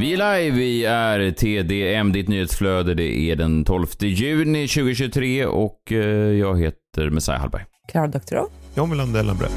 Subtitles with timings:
[0.00, 2.94] Vi är live, vi är TDM, ditt nyhetsflöde.
[2.94, 5.98] Det är den 12 juni 2023 och eh,
[6.38, 7.64] jag heter Messiah Hallberg.
[7.88, 8.46] Klara Doktorow.
[8.74, 9.50] John Wilander Lambrell.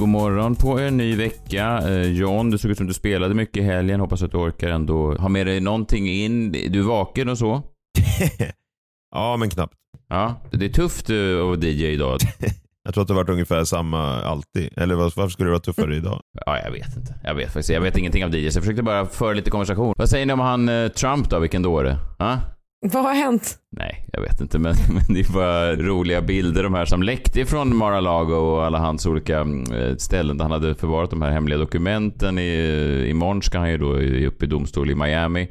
[0.00, 1.78] God morgon på er, ny vecka.
[1.88, 4.00] Eh, John, du såg ut som du spelade mycket i helgen.
[4.00, 6.52] Hoppas att du orkar ändå ha med dig någonting in.
[6.52, 7.62] Du är vaken och så?
[9.14, 9.74] ja, men knappt.
[10.08, 11.16] Ja, det är tufft eh,
[11.52, 12.18] att DJ idag.
[12.84, 14.70] Jag tror att det har varit ungefär samma alltid.
[14.76, 16.20] Eller varför skulle det vara tuffare idag?
[16.46, 17.14] Ja, jag vet inte.
[17.24, 17.70] Jag vet faktiskt.
[17.70, 18.54] Jag vet ingenting av DJs.
[18.54, 19.94] Jag försökte bara föra lite konversation.
[19.96, 21.38] Vad säger ni om han eh, Trump då?
[21.38, 21.96] Vilken dåre?
[22.82, 23.58] Vad har hänt?
[23.70, 27.44] Nej, jag vet inte, men, men det är bara roliga bilder de här som läckte
[27.44, 31.30] från Mar-a-Lago och alla hans olika mm, eh, ställen där han hade förvarat de här
[31.30, 32.38] hemliga dokumenten.
[32.38, 35.48] I, eh, imorgon ska han ju då upp i domstol i Miami.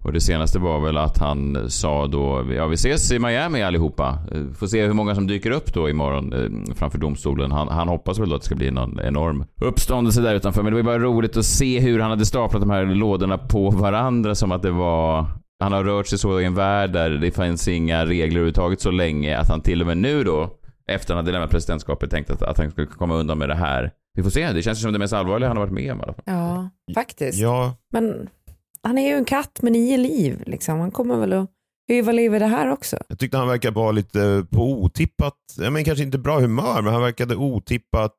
[0.00, 4.18] Och det senaste var väl att han sa då, ja vi ses i Miami allihopa.
[4.32, 6.34] Eh, får se hur många som dyker upp då imorgon
[6.74, 7.52] framför domstolen.
[7.52, 10.62] Han, han hoppas väl då att det ska bli någon enorm uppståndelse där utanför.
[10.62, 13.70] Men det var bara roligt att se hur han hade staplat de här lådorna på
[13.70, 15.26] varandra som att det var
[15.62, 18.90] han har rört sig så i en värld där det fanns inga regler överhuvudtaget så
[18.90, 20.50] länge att han till och med nu då,
[20.88, 23.90] efter han hade lämnat presidentskapet, tänkte att, att han skulle komma undan med det här.
[24.14, 26.02] Vi får se, det känns som det mest allvarliga han har varit med om i
[26.02, 26.24] alla fall.
[26.26, 27.38] Ja, faktiskt.
[27.38, 28.28] Ja, Men
[28.82, 30.42] han är ju en katt med nio liv.
[30.46, 30.80] Liksom.
[30.80, 31.50] Han kommer väl att
[31.88, 32.98] liv i det här också.
[33.08, 35.34] jag tyckte han verkade vara lite på otippat,
[35.70, 38.16] men kanske inte bra humör, men han verkade otippat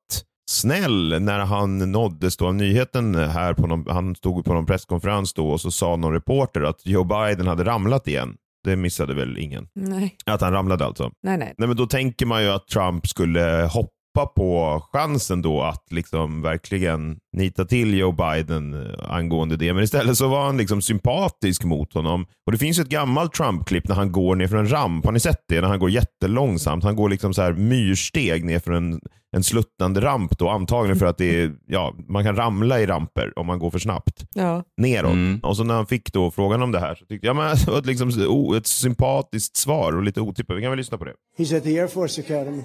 [0.53, 5.33] snäll när han nåddes då av nyheten här på någon, han stod på någon presskonferens
[5.33, 8.35] då och så sa någon reporter att Joe Biden hade ramlat igen.
[8.63, 9.67] Det missade väl ingen.
[9.75, 11.11] Nej, Att han ramlade alltså.
[11.23, 11.53] nej, nej.
[11.57, 16.41] Nej men då tänker man ju att Trump skulle hoppa på chansen då att liksom
[16.41, 19.73] verkligen nita till Joe Biden eh, angående det.
[19.73, 22.25] Men istället så var han liksom sympatisk mot honom.
[22.45, 25.05] Och det finns ju ett gammalt Trump-klipp när han går ner för en ramp.
[25.05, 25.61] Har ni sett det?
[25.61, 26.83] När han går jättelångsamt.
[26.83, 29.01] Han går liksom så här myrsteg ner för en,
[29.35, 30.49] en sluttande ramp då.
[30.49, 33.79] Antagligen för att det är, ja, man kan ramla i ramper om man går för
[33.79, 34.63] snabbt Ja.
[34.77, 35.11] neråt.
[35.11, 35.39] Mm.
[35.43, 37.67] Och så när han fick då frågan om det här så tyckte jag men, det
[37.71, 38.09] var ett, liksom,
[38.57, 40.57] ett sympatiskt svar och lite otippat.
[40.57, 41.13] Vi kan väl lyssna på det.
[41.37, 42.61] He's at the Air Force Academy.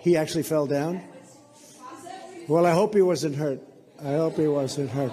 [0.00, 1.02] He actually fell down.
[2.46, 3.60] Well, I hope he wasn't hurt.
[4.00, 5.12] I hope he wasn't hurt.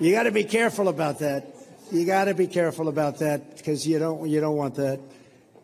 [0.00, 1.54] You got to be careful about that.
[1.90, 5.00] You got to be careful about that because you don't you don't want that.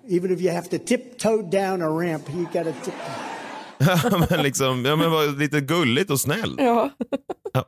[0.06, 2.72] Even if you have to tiptoe down a ramp, you got to
[3.78, 4.30] tip.
[4.30, 6.54] men liksom, ja, men var lite gulligt och snäll.
[6.58, 6.90] Ja.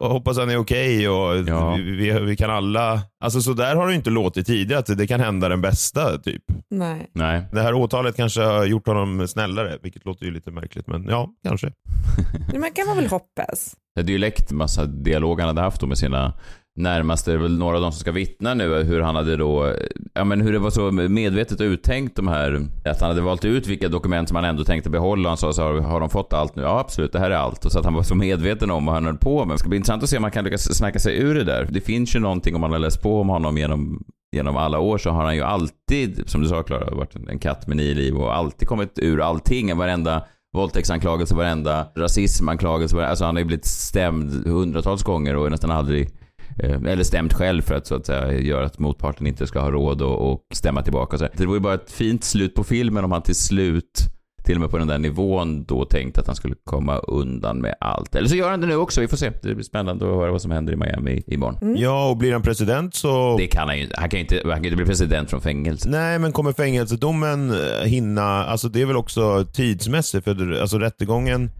[0.00, 1.74] Jag hoppas han är okej och Ja.
[1.74, 3.00] vi, vi, vi kan alla...
[3.24, 6.42] Alltså så där har det inte låtit tidigare, att det kan hända den bästa typ.
[6.70, 7.10] Nej.
[7.12, 7.42] Nej.
[7.52, 11.28] Det här åtalet kanske har gjort honom snällare, vilket låter ju lite märkligt, men ja,
[11.48, 11.72] kanske.
[12.52, 13.74] Men man kan man väl hoppas.
[13.94, 16.32] Det hade ju läckt massa dialog han hade haft då med sina
[16.76, 19.74] närmaste, det är väl några av dem som ska vittna nu, hur han hade då,
[20.14, 23.44] ja men hur det var så medvetet och uttänkt de här, att han hade valt
[23.44, 25.28] ut vilka dokument som han ändå tänkte behålla.
[25.28, 26.62] Han sa så har, har de fått allt nu?
[26.62, 27.64] Ja absolut, det här är allt.
[27.64, 29.54] Och så att han var så medveten om vad han höll på med.
[29.54, 31.68] Det ska bli intressant att se om han kan lyckas snacka sig ur det där.
[31.70, 34.98] Det finns ju någonting om man har läst på om honom genom Genom alla år
[34.98, 38.16] så har han ju alltid, som du sa Klara, varit en katt med nio liv
[38.16, 39.76] och alltid kommit ur allting.
[39.76, 40.22] Varenda
[40.52, 43.06] våldtäktsanklagelse, varenda rasismanklagelse.
[43.06, 46.10] Alltså han har ju blivit stämd hundratals gånger och nästan aldrig
[46.58, 50.02] eller stämt själv för att så att säga göra att motparten inte ska ha råd
[50.02, 51.16] och, och stämma tillbaka.
[51.16, 54.00] och Så det vore bara ett fint slut på filmen om han till slut
[54.46, 57.74] till och med på den där nivån då tänkte att han skulle komma undan med
[57.80, 58.14] allt.
[58.14, 59.30] Eller så gör han det nu också, vi får se.
[59.42, 61.76] Det blir spännande att höra vad som händer i Miami imorgon.
[61.76, 63.36] Ja, och blir han president så...
[63.38, 64.40] Det kan han ju han kan inte.
[64.44, 65.88] Han kan ju inte bli president från fängelse.
[65.90, 68.44] Nej, men kommer fängelsedomen eh, hinna...
[68.44, 71.50] Alltså det är väl också tidsmässigt, för alltså rättegången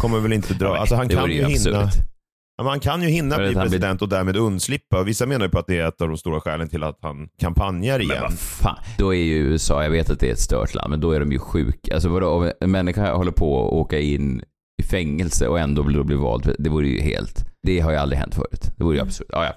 [0.00, 0.76] kommer väl inte dra...
[0.80, 1.78] Alltså han kan ju hinna...
[1.78, 2.15] absurt.
[2.62, 5.02] Man kan ju hinna bli han president och därmed undslippa.
[5.02, 7.28] Vissa menar ju på att det är ett av de stora skälen till att han
[7.40, 8.22] kampanjar Men igen.
[8.22, 8.78] vad fan.
[8.98, 11.20] Då är ju USA, jag vet att det är ett stört land, men då är
[11.20, 11.94] de ju sjuka.
[11.94, 14.42] Alltså vadå, om en människa håller på att åka in
[14.82, 16.54] i fängelse och ändå blir, blir vald.
[16.58, 17.44] Det vore ju helt...
[17.62, 18.72] Det har ju aldrig hänt förut.
[18.76, 19.26] Det vore ju absurt.
[19.28, 19.52] Ja, ja.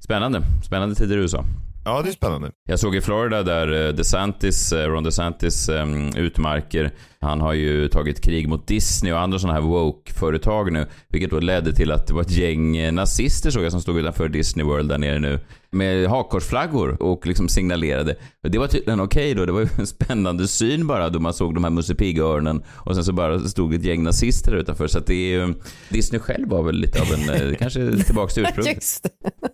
[0.00, 0.42] Spännande.
[0.64, 1.44] Spännande tider i USA.
[1.84, 2.50] Ja, det är spännande.
[2.68, 7.88] Jag såg i Florida där eh, DeSantis, eh, Ron DeSantis um, utmarker Han har ju
[7.88, 12.06] tagit krig mot Disney och andra sådana här woke-företag nu, vilket då ledde till att
[12.06, 15.18] det var ett gäng eh, nazister såg jag som stod utanför Disney World där nere
[15.18, 15.40] nu
[15.72, 18.16] med hakkorsflaggor och liksom signalerade.
[18.42, 19.46] Det var tydligen okej då.
[19.46, 22.94] Det var ju en spännande syn bara då man såg de här Musse Pigg-öronen och
[22.94, 24.86] sen så bara stod ett gäng nazister utanför.
[24.86, 25.54] Så att det är ju,
[25.88, 28.84] Disney själv var väl lite av en, eh, kanske tillbaks till ursprunget.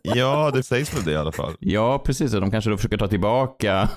[0.02, 1.52] Ja, det sägs väl det i alla fall.
[1.60, 2.34] Ja, precis.
[2.34, 3.88] Och de kanske då försöker ta tillbaka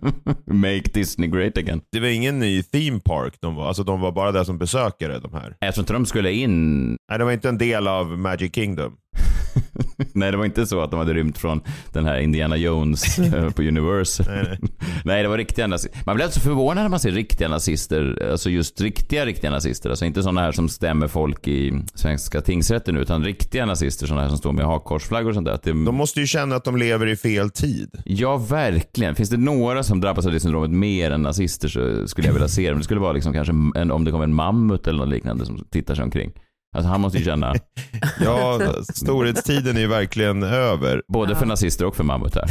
[0.44, 1.80] Make Disney Great Again.
[1.92, 5.18] Det var ingen ny theme park de var, alltså de var bara där som besökare
[5.18, 5.56] de här.
[5.60, 8.96] Jag tror inte de skulle in Nej, det var inte en del av Magic Kingdom.
[10.12, 11.60] nej, det var inte så att de hade rymt från
[11.92, 14.26] den här Indiana Jones eh, på Universal.
[14.28, 14.70] Nej, nej.
[15.04, 16.00] nej, det var riktiga nazister.
[16.06, 18.28] Man blir alltså förvånad när man ser riktiga nazister.
[18.30, 19.90] Alltså just riktiga, riktiga nazister.
[19.90, 24.06] Alltså inte sådana här som stämmer folk i svenska tingsrätten nu, utan riktiga nazister.
[24.06, 25.58] Sådana här som står med hakkorsflaggor och sånt där.
[25.62, 25.70] Det...
[25.70, 27.90] De måste ju känna att de lever i fel tid.
[28.04, 29.14] Ja, verkligen.
[29.14, 32.48] Finns det några som drabbas av det syndromet mer än nazister så skulle jag vilja
[32.48, 32.78] se dem.
[32.78, 35.64] Det skulle vara liksom kanske en, om det kom en mammut eller något liknande som
[35.70, 36.32] tittar sig omkring.
[36.76, 37.54] Alltså han måste ju känna,
[38.24, 38.60] Ja,
[38.94, 41.02] storhetstiden är ju verkligen över.
[41.08, 42.44] både för nazister och för mammutar.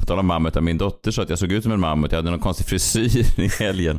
[0.00, 2.12] På tal om mammutar, min dotter sa att jag såg ut som en mammut.
[2.12, 3.98] Jag hade någon konstig frisyr i helgen.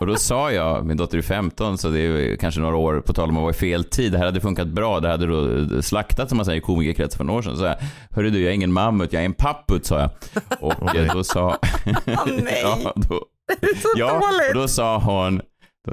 [0.00, 3.12] Och då sa jag, min dotter är 15 så det är kanske några år, på
[3.12, 4.12] tal om att vara i fel tid.
[4.12, 5.00] Det här hade funkat bra.
[5.00, 7.56] Det hade då slaktat som man säger i komikerkretsar för några år sedan.
[7.56, 7.76] Så jag,
[8.10, 10.10] hörru du, jag är ingen mammut, jag är en papput sa jag.
[10.60, 10.74] Och
[11.14, 11.58] då sa...
[12.26, 12.60] nej.
[12.62, 13.20] ja, då,
[13.60, 14.54] Det är så ja, och dåligt.
[14.54, 15.40] då sa hon,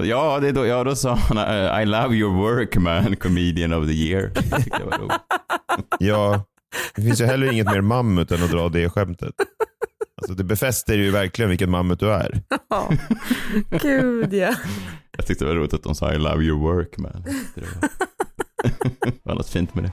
[0.02, 3.72] ja, det är då, ja, då sa hon eh, I love your work man, comedian
[3.72, 4.32] of the year.
[5.98, 6.44] Ja,
[6.94, 9.34] det finns ju heller inget mer mammut än att dra det skämtet.
[10.16, 12.42] Alltså det befäster ju verkligen vilken mammut du är.
[12.70, 12.90] Ja.
[13.70, 14.54] Gud ja.
[15.16, 17.24] Jag tyckte det var roligt att de sa I love your work man.
[17.54, 17.88] Det var,
[19.00, 19.92] det var något fint med det.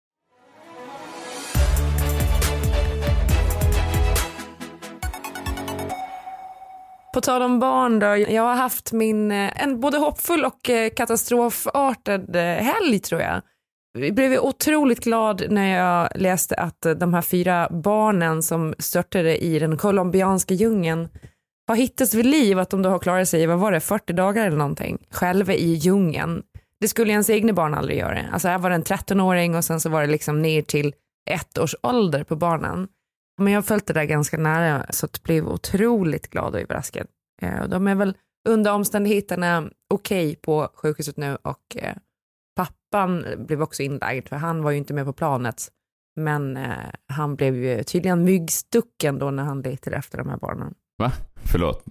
[7.13, 10.89] På tal om barn då, jag har haft min, eh, en både hoppfull och eh,
[10.89, 13.41] katastrofartad eh, helg tror jag.
[13.97, 19.59] Jag blev otroligt glad när jag läste att de här fyra barnen som störtade i
[19.59, 21.09] den colombianska djungeln
[21.67, 24.13] har hittats vid liv, att de då har klarat sig i, vad var det, 40
[24.13, 26.43] dagar eller någonting, själva i djungeln.
[26.79, 28.19] Det skulle ens egna barn aldrig göra.
[28.33, 30.93] Alltså här var det en 13-åring och sen så var det liksom ner till
[31.29, 32.87] ett års ålder på barnen.
[33.37, 37.07] Men jag har följt det där ganska nära så att blev otroligt glad och överraskad.
[37.41, 38.17] Eh, De är väl
[38.49, 41.95] under omständigheterna okej på sjukhuset nu och eh,
[42.55, 45.67] pappan blev också inlagd för han var ju inte med på planet.
[46.15, 46.71] Men eh,
[47.07, 50.73] han blev ju tydligen myggstucken då när han letade efter de här barnen.
[50.97, 51.11] Va?
[51.51, 51.83] Förlåt.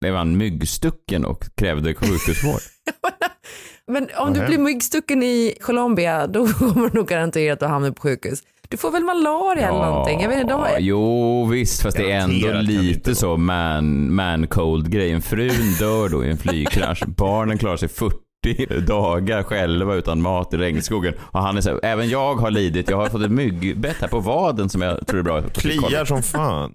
[0.00, 2.60] Blev han myggstucken och krävde sjukhusvård?
[3.86, 4.48] Men om du Nähä.
[4.48, 8.42] blir myggstucken i Colombia då kommer du nog garanterat att hamna på sjukhus.
[8.70, 10.20] Du får väl malaria eller någonting.
[10.20, 10.76] Jag vet inte, de har...
[10.78, 15.22] Jo visst, fast det är ändå lite så man, man cold grejen.
[15.22, 17.02] Frun dör då i en flygkrasch.
[17.06, 21.14] Barnen klarar sig 40 dagar själva utan mat i regnskogen.
[21.20, 22.90] Och han är så här, även jag har lidit.
[22.90, 25.42] Jag har fått ett myggbett här på vaden som jag tror är bra.
[25.42, 26.74] Kliar som fan.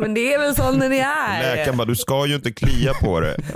[0.00, 1.56] Men det är väl så när det är.
[1.56, 3.36] Läkaren bara, du ska ju inte klia på det.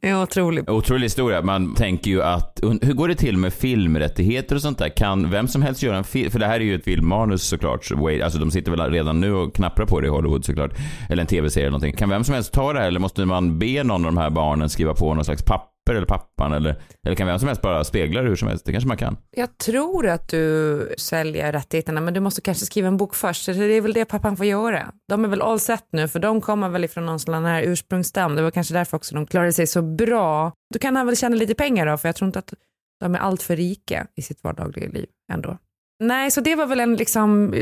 [0.00, 0.68] Det är otroligt.
[0.68, 1.42] Otrolig historia.
[1.42, 4.88] Man tänker ju att, hur går det till med filmrättigheter och sånt där?
[4.88, 6.30] Kan vem som helst göra en film?
[6.30, 7.84] För det här är ju ett filmmanus såklart.
[7.84, 10.70] Så Alltså de sitter väl redan nu och knapprar på det i Hollywood såklart.
[11.10, 11.96] Eller en tv-serie eller någonting.
[11.96, 14.30] Kan vem som helst ta det här eller måste man be någon av de här
[14.30, 17.84] barnen skriva på någon slags papper eller pappan eller, eller kan vem som helst bara
[17.84, 18.66] spegla det hur som helst?
[18.66, 19.16] Det kanske man kan.
[19.30, 23.44] Jag tror att du säljer rättigheterna men du måste kanske skriva en bok först.
[23.44, 24.92] Så det är väl det pappan får göra.
[25.08, 28.36] De är väl all set nu för de kommer väl ifrån någon sån här ursprungsstam.
[28.36, 30.52] Det var kanske därför också de klarade sig så bra.
[30.74, 32.54] Då kan han väl tjäna lite pengar då för jag tror inte att
[33.00, 35.58] de är alltför rika i sitt vardagliga liv ändå.
[36.00, 37.54] Nej, så det var väl en liksom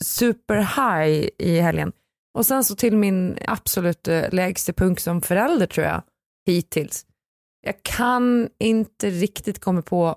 [0.00, 1.92] super high i helgen.
[2.38, 6.02] Och sen så till min absolut eh, lägsta punkt som förälder tror jag
[6.46, 7.06] hittills.
[7.62, 10.16] Jag kan inte riktigt komma på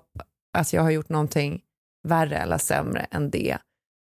[0.58, 1.62] att jag har gjort någonting
[2.08, 3.58] värre eller sämre än det.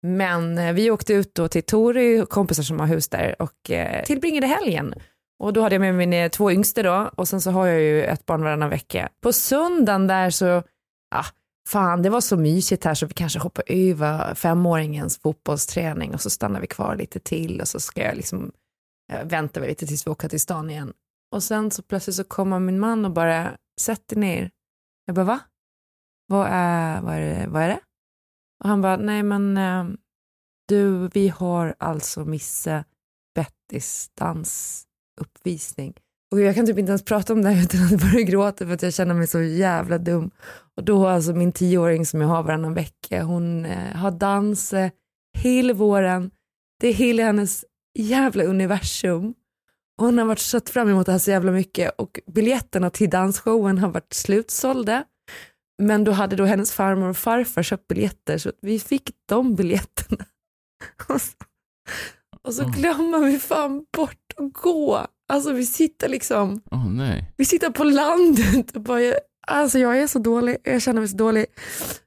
[0.07, 4.03] Men eh, vi åkte ut då till Tori, kompisar som har hus där och eh,
[4.03, 4.93] tillbringade helgen.
[5.39, 7.67] Och då hade jag med mig mina eh, två yngste då och sen så har
[7.67, 9.09] jag ju ett barn varannan vecka.
[9.21, 10.45] På söndagen där så,
[11.11, 11.25] ja,
[11.67, 16.29] fan det var så mysigt här så vi kanske hoppar över femåringens fotbollsträning och så
[16.29, 18.51] stannar vi kvar lite till och så ska jag liksom
[19.11, 20.93] eh, vänta lite tills vi åker till stan igen.
[21.31, 24.51] Och sen så plötsligt så kommer min man och bara, sätt dig ner.
[25.05, 25.39] Jag bara, va?
[26.27, 27.79] Vad är, vad är, det, vad är det?
[28.63, 29.85] Och han bara, nej men eh,
[30.67, 32.85] du, vi har alltså missat
[33.35, 35.93] Bettys dansuppvisning.
[36.31, 38.73] Och jag kan typ inte ens prata om det här utan att börja gråta för
[38.73, 40.31] att jag känner mig så jävla dum.
[40.77, 44.73] Och då har alltså min tioåring som jag har varannan vecka, hon eh, har dans
[44.73, 44.91] eh,
[45.37, 46.31] hela våren.
[46.79, 47.65] Det är hela hennes
[47.99, 49.33] jävla universum.
[49.99, 53.77] Hon har varit sett fram emot det här så jävla mycket och biljetterna till dansshowen
[53.77, 55.03] har varit slutsålda.
[55.81, 60.25] Men då hade då hennes farmor och farfar köpt biljetter så vi fick de biljetterna.
[61.09, 61.33] Och så,
[62.43, 65.05] och så glömmer vi fan bort att gå.
[65.29, 67.33] Alltså vi sitter liksom, Åh nej.
[67.37, 69.01] vi sitter på landet och bara,
[69.47, 71.45] alltså jag är så dålig, jag känner mig så dålig.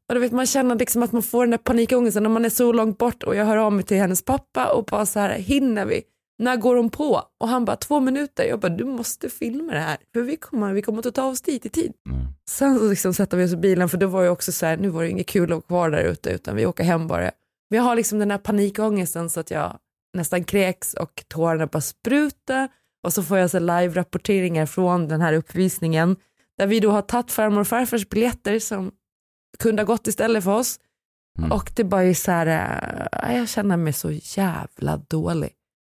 [0.09, 2.51] Och du vet, man känner liksom att man får den där panikångesten när man är
[2.51, 5.39] så långt bort och jag hör av mig till hennes pappa och bara så här,
[5.39, 6.03] hinner vi?
[6.43, 7.23] När går hon på?
[7.41, 8.45] Och han bara, två minuter.
[8.45, 11.41] Jag bara, du måste filma det här, för vi kommer, vi kommer att ta oss
[11.41, 11.93] dit i tid.
[12.11, 12.27] Mm.
[12.49, 14.77] Sen så liksom sätter vi oss i bilen, för då var det också så här,
[14.77, 17.31] nu var det inget kul att vara kvar där ute, utan vi åker hem bara.
[17.71, 19.79] Men jag har liksom den här panikångesten så att jag
[20.17, 22.69] nästan kräks och tårarna bara sprutar.
[23.07, 26.17] Och så får jag så live-rapporteringar från den här uppvisningen,
[26.59, 28.91] där vi då har tagit farmor och farfars biljetter som
[29.59, 30.81] kunde ha gått istället för oss.
[31.39, 31.53] Mm.
[31.53, 32.47] Och det bara är så här,
[33.23, 35.51] äh, jag känner mig så jävla dålig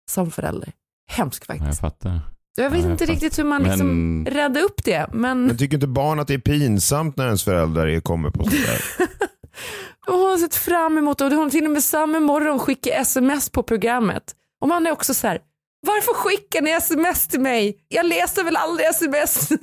[0.10, 0.72] som förälder.
[1.12, 1.82] Hemskt Ja, Jag faktiskt.
[1.82, 2.20] fattar.
[2.56, 3.14] Jag vet Ja, jag inte fattar.
[3.14, 3.88] riktigt hur man liksom
[4.24, 7.44] Men- räddade upp det, men Men tycker inte barn att det är pinsamt när ens
[7.44, 8.82] föräldrar kommer på sådär?
[10.08, 12.94] hon har sett fram emot det och hon har till och med samma morgon skickat
[12.94, 14.24] sms på programmet.
[14.62, 15.40] Och man är också så här,
[15.88, 17.78] varför skickar ni sms till mig?
[17.88, 19.50] Jag läser väl aldrig sms?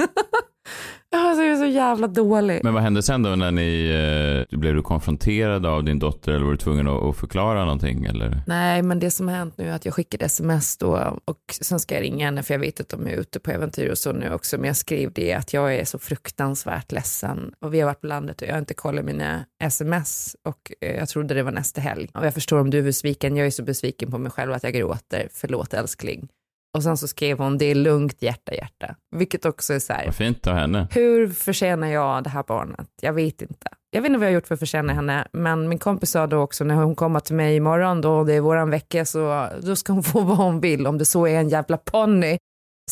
[1.35, 2.61] alltså, jag är så jävla dålig.
[2.64, 6.44] Men vad hände sen då när ni, eh, blev du konfronterad av din dotter eller
[6.44, 8.42] var du tvungen att, att förklara någonting eller?
[8.47, 11.80] Nej, men det som har hänt nu är att jag skickade sms då och sen
[11.80, 14.12] ska jag ringa henne för jag vet att de är ute på äventyr och så
[14.12, 14.56] nu också.
[14.56, 18.06] Men jag skrev det att jag är så fruktansvärt ledsen och vi har varit på
[18.06, 21.80] landet och jag har inte kollat mina sms och eh, jag trodde det var nästa
[21.80, 22.09] helg.
[22.14, 24.62] Och jag förstår om du är besviken, jag är så besviken på mig själv att
[24.62, 25.28] jag gråter.
[25.33, 26.28] Förlåt älskling.
[26.75, 28.95] Och sen så skrev hon, det är lugnt hjärta hjärta.
[29.16, 30.88] Vilket också är så här, Vad fint av henne.
[30.90, 32.88] hur förtjänar jag det här barnet?
[33.02, 33.66] Jag vet inte.
[33.90, 36.26] Jag vet inte vad jag har gjort för att förtjäna henne, men min kompis sa
[36.26, 39.76] då också när hon kommer till mig imorgon då det är våran vecka så då
[39.76, 40.87] ska hon få vad hon vill.
[40.87, 42.38] Om det så är en jävla ponny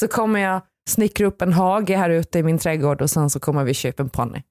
[0.01, 0.61] så kommer jag
[0.91, 4.03] snickra upp en hage här ute i min trädgård och sen så kommer vi köpa
[4.03, 4.43] en ponny.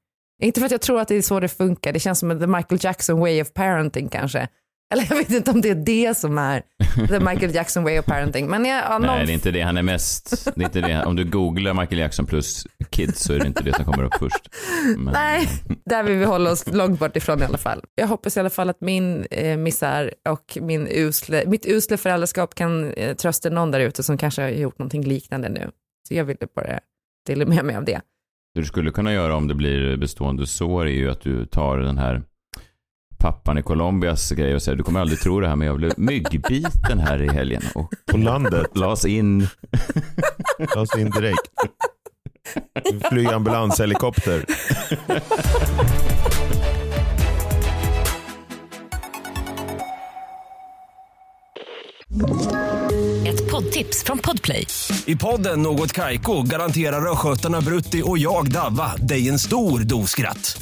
[0.42, 2.48] Inte för att jag tror att det är så det funkar, det känns som the
[2.48, 4.48] Michael Jackson way of parenting kanske.
[4.92, 6.64] Eller jag vet inte om det är det som är
[7.08, 8.48] the Michael Jackson way of parenting.
[8.48, 10.48] Men jag, ja, någon Nej, det är inte det han är mest.
[10.56, 11.06] Det är inte det.
[11.06, 14.14] Om du googlar Michael Jackson plus kids så är det inte det som kommer upp
[14.20, 14.50] först.
[14.98, 15.48] Men, Nej,
[15.86, 17.84] där vill vi hålla oss långt bort ifrån i alla fall.
[17.96, 22.56] Jag hoppas i alla fall att min eh, misär och min usle, mitt usla föräldraskap
[22.56, 25.72] kan eh, trösta någon där ute som kanske har gjort någonting liknande nu.
[26.08, 26.80] Så jag ville bara
[27.28, 28.02] dela med mig av det.
[28.54, 31.78] Det du skulle kunna göra om det blir bestående sår är ju att du tar
[31.78, 32.22] den här
[33.22, 35.92] pappan i Colombias grej och säger du kommer aldrig tro det här men jag blev
[35.98, 38.68] myggbiten här i helgen och På landet.
[38.78, 39.48] las in.
[40.78, 41.42] Alltså in direkt.
[43.10, 44.46] Flyga ambulanshelikopter.
[53.28, 54.68] Ett poddtips från Podplay.
[55.06, 60.62] I podden Något Kaiko garanterar östgötarna Brutti och jag, Davva, dig en stor dos skratt.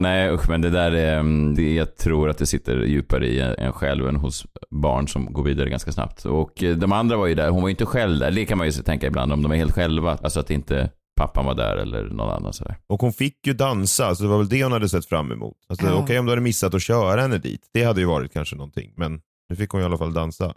[0.00, 3.40] Nej usch men det där är, mm, det, jag tror att det sitter djupare i
[3.40, 6.24] en själv än hos barn som går vidare ganska snabbt.
[6.24, 8.30] Och eh, de andra var ju där, hon var ju inte själv där.
[8.30, 10.18] Det kan man ju tänka ibland om de är helt själva.
[10.22, 12.76] Alltså att inte pappan var där eller någon annan sådär.
[12.86, 15.56] Och hon fick ju dansa, så det var väl det hon hade sett fram emot.
[15.68, 15.94] Alltså, Ja.
[15.94, 17.60] Okej om du hade missat att köra henne dit.
[17.72, 18.92] Det hade ju varit kanske någonting.
[18.96, 20.54] Men nu fick hon i alla fall dansa.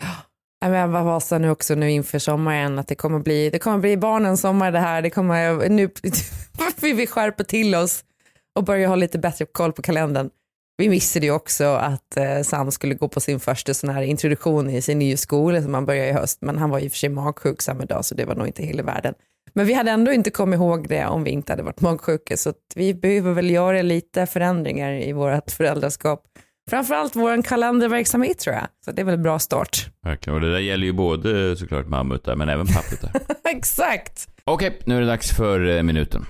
[0.62, 3.98] Jag var så nu också nu inför sommaren att det kommer bli, det kommer bli
[3.98, 5.02] barnens sommar det här.
[5.02, 5.90] Det kommer, nu
[6.82, 8.04] vi skärpa till oss
[8.60, 10.30] och börja ha lite bättre koll på kalendern.
[10.78, 14.70] Vi missade ju också att eh, Sam skulle gå på sin första sån här introduktion
[14.70, 16.38] i sin nya skola som han börjar i höst.
[16.42, 18.64] Men han var i och för sig magsjuk samma dag så det var nog inte
[18.64, 19.14] hela världen.
[19.54, 22.54] Men vi hade ändå inte kommit ihåg det om vi inte hade varit magsjuka så
[22.76, 26.24] vi behöver väl göra lite förändringar i vårt föräldraskap
[26.70, 28.68] framförallt vår kalenderverksamhet tror jag.
[28.86, 29.90] Så det är väl en bra start.
[30.04, 30.36] Verkligen.
[30.36, 33.12] Och det där gäller ju både såklart mammutar men även papputar.
[33.44, 34.28] Exakt.
[34.44, 36.26] Okej, nu är det dags för eh, minuten.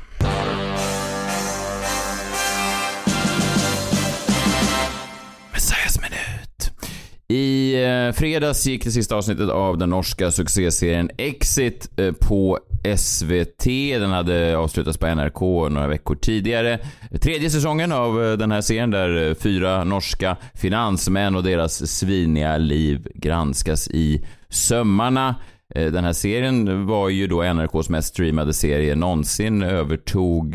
[7.80, 12.60] I fredags gick det sista avsnittet av den norska succéserien Exit eh, på
[12.98, 13.66] SVT.
[14.00, 16.80] Den hade avslutats på NRK några veckor tidigare.
[17.22, 23.08] Tredje säsongen av eh, den här serien där fyra norska finansmän och deras sviniga liv
[23.16, 25.36] granskas i sömmarna.
[25.76, 29.64] Den här serien var ju då NRKs mest streamade serie någonsin.
[29.64, 30.54] Övertog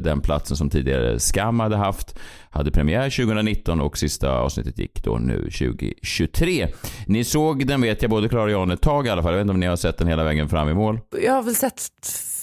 [0.00, 2.18] den platsen som tidigare Skam hade haft.
[2.56, 6.68] Hade premiär 2019 och sista avsnittet gick då nu 2023.
[7.06, 9.32] Ni såg den vet jag, både Klara och Jan ett tag i alla fall.
[9.32, 11.00] Jag vet inte om ni har sett den hela vägen fram i mål.
[11.22, 11.82] Jag har väl sett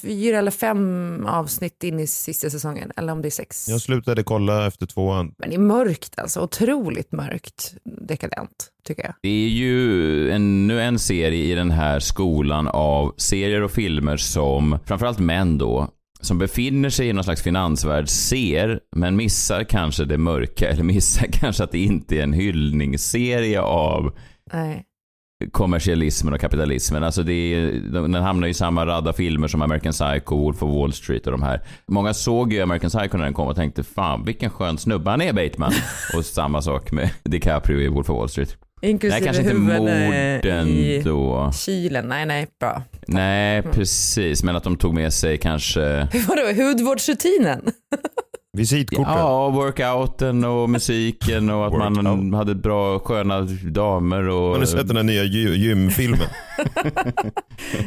[0.01, 3.69] fyra eller fem avsnitt in i sista säsongen, eller om det är sex.
[3.69, 5.33] Jag slutade kolla efter tvåan.
[5.37, 7.75] Men det är mörkt alltså, otroligt mörkt
[8.07, 9.13] dekadent tycker jag.
[9.21, 14.79] Det är ju ännu en serie i den här skolan av serier och filmer som,
[14.85, 15.89] framförallt män då,
[16.23, 21.27] som befinner sig i någon slags finansvärld ser, men missar kanske det mörka eller missar
[21.31, 24.17] kanske att det inte är en hyllningsserie av
[24.53, 24.83] Nej.
[25.51, 27.03] kommersialismen och kapitalismen.
[27.03, 30.93] Alltså det är, den hamnar i samma radda filmer som American Psycho, Wolf of Wall
[30.93, 31.61] Street och de här.
[31.87, 35.21] Många såg ju American Psycho när den kom och tänkte fan vilken skön snubbe han
[35.21, 35.73] är Bateman.
[36.17, 38.57] och samma sak med DiCaprio i Wolf of Wall Street.
[38.83, 41.51] Inklusive Nej, kanske inte morden i då.
[41.65, 42.07] kylen.
[42.07, 42.83] Nej, nej, bra.
[43.07, 44.43] Nej, precis.
[44.43, 46.07] Men att de tog med sig kanske...
[46.27, 47.61] Vadå, hudvårdsrutinen?
[48.57, 49.13] Visitkortet.
[49.15, 54.49] Ja, workouten och musiken och att man hade bra sköna damer och...
[54.51, 56.27] Har ni sett den här nya gy- gymfilmen?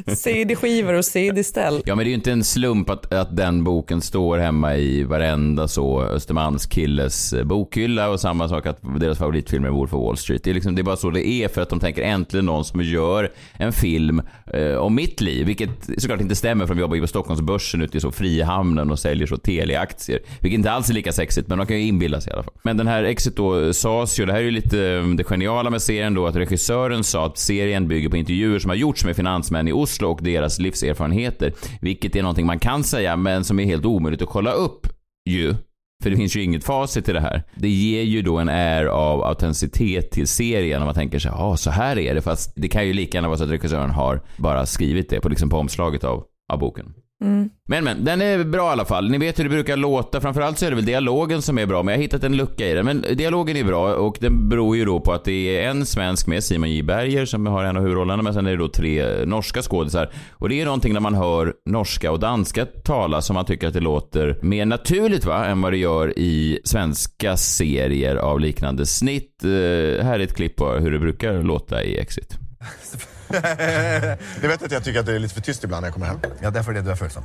[0.16, 1.82] CD-skivor och CD-ställ.
[1.84, 5.04] Ja men det är ju inte en slump att, att den boken står hemma i
[5.04, 10.16] varenda så Östermalmskilles eh, bokhylla och samma sak att deras favoritfilm är Wolf of Wall
[10.16, 10.44] Street.
[10.44, 12.64] Det är, liksom, det är bara så det är för att de tänker äntligen någon
[12.64, 14.22] som gör en film
[14.54, 15.46] eh, om mitt liv.
[15.46, 18.98] Vilket såklart inte stämmer för de jobbar ju på Stockholmsbörsen ute i så Frihamnen och
[18.98, 20.18] säljer så Telia-aktier.
[20.40, 22.54] Vilket inte alls är lika sexigt men de kan ju inbilla sig i alla fall.
[22.62, 25.70] Men den här Exit då sades ju, det här är ju lite mm, det geniala
[25.70, 29.16] med serien då att regissören sa att serien bygger på intervjuer som har gjorts med
[29.16, 31.52] finansmän i Oslo och deras livserfarenheter.
[31.80, 34.86] Vilket är någonting man kan säga men som är helt omöjligt att kolla upp
[35.28, 35.54] ju.
[36.02, 37.42] För det finns ju inget facit i det här.
[37.54, 41.56] Det ger ju då en air av autenticitet till serien om man tänker sig, ja
[41.56, 42.22] så här är det.
[42.22, 45.28] Fast det kan ju lika gärna vara så att regissören har bara skrivit det på,
[45.28, 46.94] liksom på omslaget av, av boken.
[47.26, 47.50] Mm.
[47.68, 49.10] Men men, den är bra i alla fall.
[49.10, 50.20] Ni vet hur det brukar låta.
[50.20, 52.66] Framförallt så är det väl dialogen som är bra, men jag har hittat en lucka
[52.66, 52.84] i den.
[52.84, 56.26] Men dialogen är bra och den beror ju då på att det är en svensk
[56.26, 59.24] med, Simon J Berger, som har en av huvudrollerna, men sen är det då tre
[59.24, 60.12] norska skådisar.
[60.32, 63.74] Och det är någonting när man hör norska och danska tala som man tycker att
[63.74, 69.44] det låter mer naturligt va, än vad det gör i svenska serier av liknande snitt.
[69.44, 72.38] Eh, här är ett klipp på hur det brukar låta i Exit.
[74.42, 76.06] Ni vet att jag tycker att det är lite för tyst ibland när jag kommer
[76.06, 76.18] hem.
[76.40, 77.24] Ja, det är det du är följsam.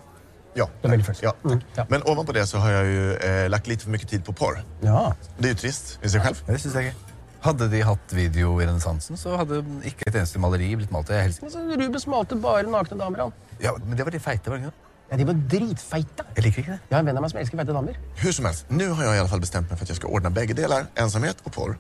[0.54, 1.62] Ja, Du är väldigt följsam.
[1.76, 1.86] ja.
[1.90, 4.64] Men ovanpå det så har jag ju eh, lagt lite för mycket tid på porr.
[4.82, 5.16] Ja.
[5.38, 6.44] Det är ju trist i sig själv.
[6.48, 6.96] Det syns jeg ikke.
[7.42, 11.10] Hadde de hatt video i renessansen, så hadde ikke et eneste maleri blitt malt.
[11.10, 11.42] Jeg helst.
[11.56, 13.32] Rubens malte bare nakne damer, han.
[13.64, 14.90] Ja, men det var de feite, var det ikke det?
[15.12, 16.24] Ja, de var dritfeite.
[16.36, 16.80] Jeg liker ikke det.
[16.90, 17.98] Jag har en vän av mig som älskar feta damer.
[18.16, 20.08] Hur som helst, nu har jag i alla fall bestämt mig för att jag ska
[20.08, 21.78] ordna bägge delar, ensamhet och porr,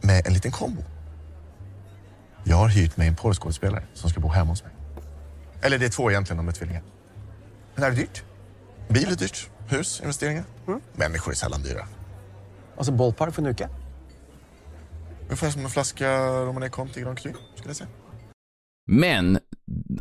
[0.00, 0.82] med en liten kombo.
[2.48, 4.72] Jag har hyrt mig en porrskådespelare som ska bo hemma hos mig.
[5.62, 6.82] Eller det är två egentligen, de är tvillingar.
[7.74, 8.24] Men är det dyrt?
[8.88, 9.50] Bil är dyrt.
[9.68, 10.44] Hus, investeringar.
[10.92, 11.86] Människor är sällan dyra.
[12.76, 13.68] Alltså ballpark för en uke.
[15.22, 17.88] Ungefär som en flaska Romané Conti Grand Cru, skulle jag säga.
[18.86, 19.38] Men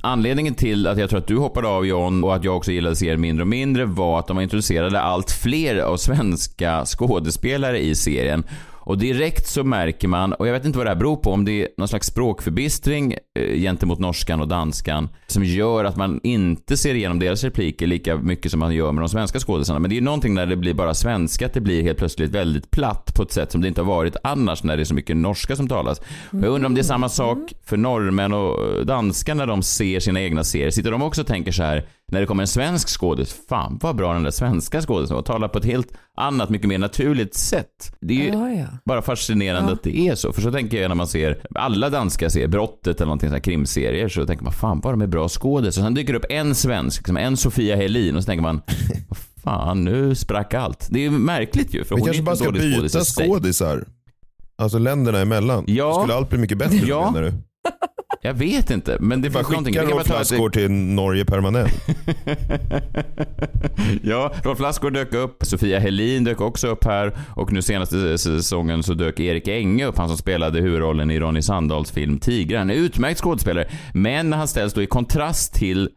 [0.01, 2.95] anledningen till att jag tror att du hoppade av John och att jag också gillade
[2.95, 8.43] serien mindre och mindre var att de introducerade allt fler av svenska skådespelare i serien.
[8.85, 11.45] Och direkt så märker man, och jag vet inte vad det här beror på, om
[11.45, 16.77] det är någon slags språkförbistring eh, gentemot norskan och danskan som gör att man inte
[16.77, 19.79] ser igenom deras repliker lika mycket som man gör med de svenska skådespelarna.
[19.79, 22.31] Men det är ju någonting när det blir bara svenska, att det blir helt plötsligt
[22.31, 24.93] väldigt platt på ett sätt som det inte har varit annars när det är så
[24.93, 25.99] mycket norska som talas.
[25.99, 29.63] Och jag undrar om det är samma sak för norrmän och eh, danskar när de
[29.63, 30.71] ser sina egna serier.
[30.71, 33.95] Sitter de också och tänker så här, när det kommer en svensk skådis, fan vad
[33.95, 35.87] bra den där svenska skådisen var, och talar på ett helt
[36.17, 37.95] annat, mycket mer naturligt sätt.
[38.01, 38.65] Det är ju Ja, ja.
[38.85, 39.73] bara fascinerande Ja.
[39.75, 40.33] att det är så.
[40.33, 44.09] För så tänker jag när man ser alla danska serier, Brottet eller någonting här krimserier,
[44.09, 45.81] så tänker man fan vad de är bra skådisar.
[45.81, 48.61] Sen dyker det upp en svensk, liksom en Sofia Helin och så tänker man,
[49.09, 50.87] vad fan nu sprack allt.
[50.91, 53.85] Det är ju märkligt ju, för Vi hon är inte bara ska dålig byta skådisar.
[54.57, 55.63] Alltså länderna emellan.
[55.67, 55.99] Ja.
[56.01, 57.11] Skulle allt bli mycket bättre Ja.
[57.11, 57.33] menar du?
[58.25, 59.73] Jag vet inte, men det finns någonting.
[59.73, 61.71] skicka Rolf Lassgård till Norge permanent.
[64.03, 68.83] Ja, Rolf Lassgård dök upp, Sofia Helin dök också upp här och nu senaste säsongen
[68.83, 72.69] så dök Erik Enge upp, han som spelade huvudrollen i Ronny Sandahls film Tigran.
[72.69, 75.89] Utmärkt skådespelare, men när han ställs då i kontrast till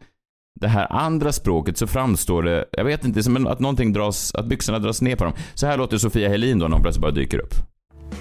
[0.59, 4.45] det här andra språket så framstår det, jag vet inte, som att någonting dras, att
[4.45, 5.33] byxorna dras ner på dem.
[5.53, 7.53] Så här låter Sofia Helin då när hon plötsligt bara dyker upp.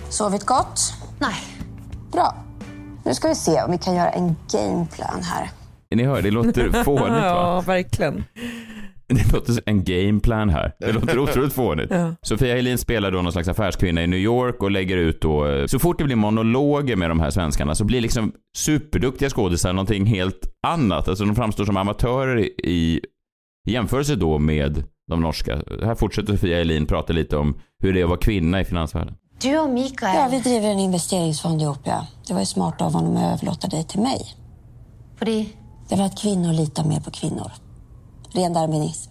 [0.08, 0.80] Sovit gott?
[1.18, 1.36] Nej.
[2.12, 2.47] Bra.
[3.08, 5.50] Nu ska vi se om vi kan göra en gameplan här.
[5.94, 7.26] Ni hör, det låter fånigt va?
[7.26, 8.24] Ja, verkligen.
[9.06, 10.72] Det låter en gameplan här.
[10.80, 11.90] Det låter otroligt fånigt.
[11.90, 12.14] Ja.
[12.22, 15.66] Sofia Helin spelar då någon slags affärskvinna i New York och lägger ut då, eh,
[15.66, 20.06] så fort det blir monologer med de här svenskarna så blir liksom superduktiga skådisar någonting
[20.06, 21.08] helt annat.
[21.08, 23.00] Alltså de framstår som amatörer i, i
[23.70, 25.62] jämförelse då med de norska.
[25.82, 29.14] Här fortsätter Sofia Helin prata lite om hur det är att vara kvinna i finansvärlden.
[29.40, 30.16] Du och Mikael?
[30.16, 32.06] Ja, vi driver en investeringsfond ihop, ja.
[32.26, 34.34] Det var ju smart av honom att överlåta dig till mig.
[35.18, 35.56] Fordi?
[35.88, 37.52] Det var att kvinnor litar mer på kvinnor.
[38.32, 39.10] Ren darwinism.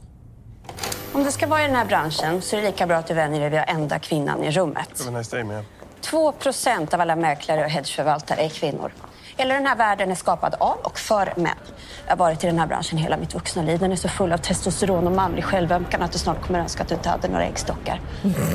[1.13, 3.13] Om det ska vara i den här branschen så är det lika bra att du
[3.13, 5.04] vänjer dig vid att enda kvinnan i rummet.
[5.06, 5.63] Have a nice day, man.
[6.02, 8.94] 2 procent av alla mäklare och hedgeförvaltare är kvinnor.
[9.38, 11.58] Hela den här världen är skapad av och för män.
[12.06, 13.80] Jag har varit i den här branschen hela mitt vuxna liv.
[13.80, 16.89] Den är så full av testosteron och manlig självömkan att du snart kommer önska att
[16.89, 18.02] du inte hade några äggstockar.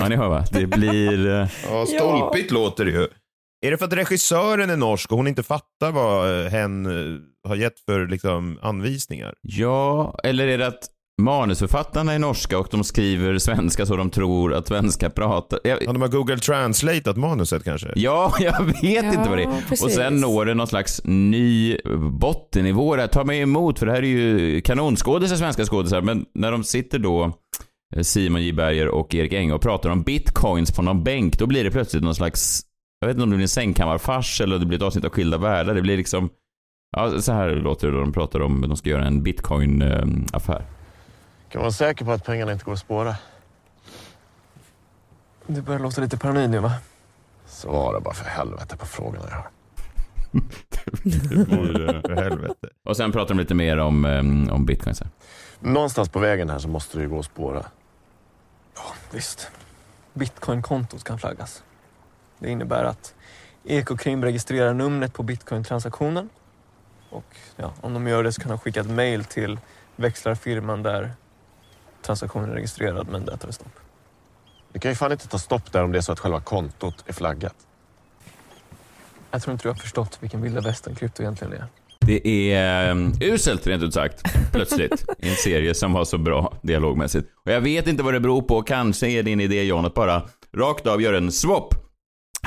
[0.00, 0.44] Ja, ni hör va?
[0.52, 1.28] Det blir...
[1.40, 3.08] eh, Ja, stolpigt låter det ju.
[3.66, 7.56] Är det för att regissören är norsk och hon inte fattar vad hen eh, har
[7.56, 9.34] gett för liksom, anvisningar?
[9.40, 10.88] Ja, eller är det att
[11.22, 15.58] manusförfattarna är norska och de skriver svenska så de tror att svenska pratar...
[15.64, 15.82] Jag...
[15.82, 17.92] Ja, de har Google Translateat manuset kanske?
[17.96, 19.62] Ja, jag vet Ja, inte vad det är.
[19.68, 19.84] precis.
[19.84, 21.76] Och sen når det någon slags ny
[22.10, 23.06] bottennivå där.
[23.06, 26.98] Ta mig emot, för det här är ju kanonskådisar, svenska skådisar, men när de sitter
[26.98, 27.32] då
[27.96, 28.52] eh, Simon J.
[28.52, 32.02] Berger och Erik Enge och pratar om bitcoins på någon bänk, då blir det plötsligt
[32.02, 32.62] någon slags,
[33.00, 35.38] jag vet inte om det blir en sängkammarfars eller det blir ett avsnitt av Skilda
[35.38, 35.74] världar.
[35.74, 36.28] Det blir liksom,
[36.96, 40.62] ja så här låter det då de pratar om, de ska göra en bitcoin-affär.
[41.52, 43.16] Kan man vara säker på att pengarna inte går att spåra?
[45.46, 46.72] Du börjar låta lite paranoid nu va?
[47.46, 49.50] Svara bara för helvete på frågorna jag har.
[51.02, 52.68] Det eh, för helvete.
[52.84, 55.00] Och sen pratar de lite mer om, eh, om bitcoins.
[55.00, 55.10] här.
[55.60, 57.64] Någonstans på vägen här så måste det ju gå att spåra.
[59.10, 59.50] Visst.
[60.12, 61.62] Bitcoinkontot kan flaggas.
[62.38, 63.14] Det innebär att
[63.64, 66.28] Ekokrim registrerar numret på bitcointransaktionen.
[67.10, 69.58] Och ja, om de gör det så kan de skicka ett mail till
[69.96, 71.12] växlarfirman där
[72.02, 73.72] transaktionen är registrerad men där tar det stopp.
[74.72, 77.04] Det kan ju fan inte ta stopp där om det är så att själva kontot
[77.06, 77.54] är flaggat.
[79.30, 81.66] Jag tror inte du har förstått vilken vilda västern krypto egentligen är.
[82.06, 86.58] Det är um, uselt rent ut sagt, plötsligt, i en serie som var så bra
[86.62, 87.28] dialogmässigt.
[87.44, 90.22] Och jag vet inte vad det beror på, kanske är din idé John att bara
[90.56, 91.74] rakt av göra en swap.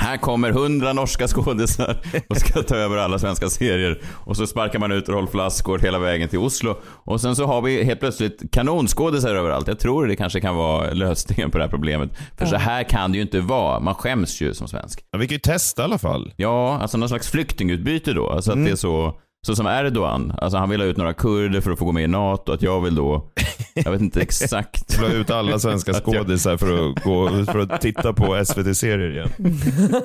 [0.06, 1.98] Här kommer hundra norska skådisar
[2.30, 4.02] och ska ta över alla svenska serier.
[4.12, 6.78] Och så sparkar man ut Rolf Lassgård hela vägen till Oslo.
[6.84, 9.68] Och sen så har vi helt plötsligt kanonskådisar överallt.
[9.68, 12.10] Jag tror det kanske kan vara lösningen på det här problemet.
[12.38, 13.80] För så här kan det ju inte vara.
[13.80, 15.06] Man skäms ju som svensk.
[15.12, 16.34] Ja, vi kan ju testa i alla fall.
[16.36, 18.30] Ja, alltså någon slags flyktingutbyte då.
[18.30, 20.34] Alltså att det är så, så som Erdogan.
[20.38, 22.52] Alltså han vill ha ut några kurder för att få gå med i NATO.
[22.52, 23.32] Att jag vill då,
[23.74, 24.92] jag vet inte exakt.
[24.92, 29.30] Slå ut alla svenska skådisar för att, gå, för att titta på SVT-serier igen.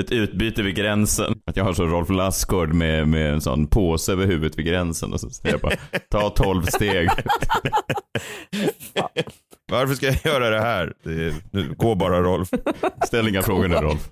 [0.00, 1.34] Ett utbyte vid gränsen.
[1.46, 5.12] Att jag har så Rolf Lassgård med, med en sån påse över huvudet vid gränsen.
[5.12, 5.76] Och så säger jag bara,
[6.10, 7.08] ta 12 steg.
[9.70, 10.92] Varför ska jag göra det här?
[11.04, 12.48] Det är, nu, gå bara Rolf.
[13.06, 14.08] Ställ inga frågor nu Rolf.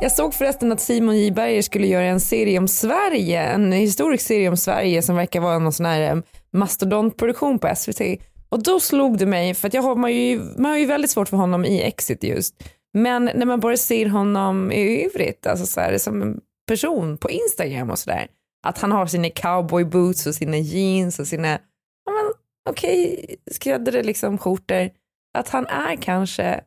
[0.00, 4.26] Jag såg förresten att Simon J Berger skulle göra en serie om Sverige, en historisk
[4.26, 8.00] serie om Sverige som verkar vara någon sån här eh, mastodontproduktion på SVT.
[8.48, 11.10] Och då slog det mig, för att jag har, man, ju, man har ju väldigt
[11.10, 12.54] svårt för honom i Exit just.
[12.94, 17.30] Men när man bara ser honom i övrigt, alltså så här, som en person på
[17.30, 18.28] Instagram och sådär,
[18.66, 21.48] att han har sina cowboy boots och sina jeans och sina,
[22.04, 22.32] ja men
[22.70, 24.90] okej, skräddade liksom skjortor,
[25.38, 26.60] att han är kanske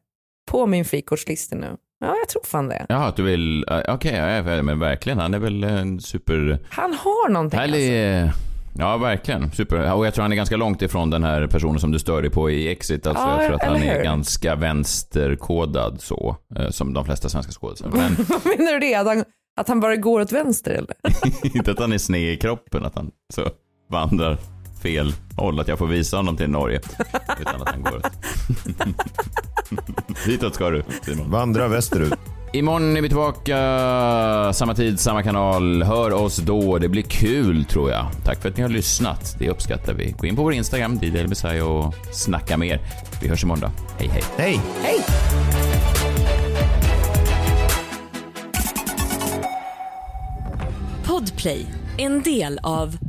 [0.51, 1.77] på min frikortslista nu.
[1.99, 2.85] Ja, jag tror fan det.
[2.89, 5.19] Jaha, att du vill, eh, okej, ja, men verkligen.
[5.19, 6.59] Han är väl en super...
[6.69, 7.75] Han har någonting alltså.
[7.77, 8.31] Härlig...
[8.77, 9.51] Ja, verkligen.
[9.51, 9.93] Super.
[9.93, 12.31] Och jag tror han är ganska långt ifrån den här personen som du stör dig
[12.31, 13.07] på i Exit.
[13.07, 14.03] Alltså, Ja, jag tror att han eller är hur?
[14.03, 17.97] ganska vänsterkodad så, eh, som de flesta svenska skådespelare.
[17.99, 18.95] Men Vad menar du det?
[18.95, 19.23] Att han,
[19.59, 20.95] att han bara går åt vänster eller?
[21.57, 23.49] inte att han är sned i kroppen, att han så
[23.91, 24.37] vandrar
[24.81, 26.79] fel håll, att jag får visa honom till Norge.
[27.41, 28.01] Utan att han går.
[30.25, 31.31] Ditåt ska du, Simon.
[31.31, 32.13] Vandra västerut.
[32.53, 35.83] Imorgon är vi tillbaka, samma tid, samma kanal.
[35.83, 38.05] Hör oss då, det blir kul tror jag.
[38.25, 40.15] Tack för att ni har lyssnat, det uppskattar vi.
[40.17, 42.81] Gå in på vår Instagram, DJ och snacka mer.
[43.21, 43.71] Vi hörs imorgon då.
[43.97, 44.23] Hej, hej.
[44.37, 44.61] Hej!
[44.83, 44.99] Hej!
[51.05, 51.65] Podplay,
[51.97, 53.08] en del av